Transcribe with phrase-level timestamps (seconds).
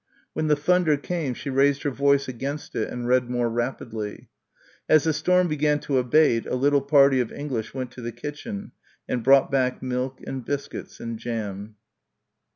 [0.33, 4.29] When the thunder came she raised her voice against it and read more rapidly.
[4.89, 8.71] As the storm began to abate a little party of English went to the kitchen
[9.07, 11.75] and brought back milk and biscuits and jam.